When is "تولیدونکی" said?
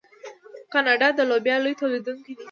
1.81-2.33